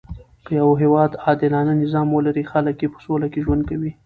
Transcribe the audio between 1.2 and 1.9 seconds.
عادلانه